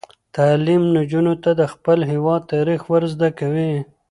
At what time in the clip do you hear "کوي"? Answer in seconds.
3.39-3.71